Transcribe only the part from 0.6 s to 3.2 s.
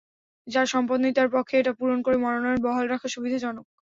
সম্পদ নেই, তাঁর পক্ষে এটা পূরণ করে মনোনয়ন বহাল রাখা